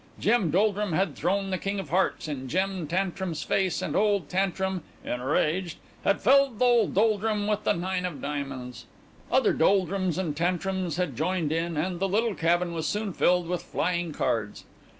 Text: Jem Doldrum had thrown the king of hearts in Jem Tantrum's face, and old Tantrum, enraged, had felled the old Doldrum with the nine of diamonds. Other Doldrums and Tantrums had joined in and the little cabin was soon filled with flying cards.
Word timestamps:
Jem 0.19 0.49
Doldrum 0.49 0.93
had 0.93 1.15
thrown 1.15 1.51
the 1.51 1.59
king 1.59 1.79
of 1.79 1.89
hearts 1.89 2.27
in 2.27 2.47
Jem 2.47 2.87
Tantrum's 2.87 3.43
face, 3.43 3.83
and 3.83 3.95
old 3.95 4.29
Tantrum, 4.29 4.81
enraged, 5.05 5.77
had 6.03 6.21
felled 6.21 6.57
the 6.57 6.65
old 6.65 6.95
Doldrum 6.95 7.45
with 7.45 7.65
the 7.65 7.73
nine 7.73 8.03
of 8.03 8.19
diamonds. 8.19 8.87
Other 9.31 9.53
Doldrums 9.53 10.17
and 10.17 10.35
Tantrums 10.35 10.95
had 10.97 11.15
joined 11.15 11.51
in 11.51 11.77
and 11.77 11.99
the 11.99 12.09
little 12.09 12.33
cabin 12.33 12.73
was 12.73 12.87
soon 12.87 13.13
filled 13.13 13.47
with 13.47 13.61
flying 13.61 14.11
cards. 14.11 14.65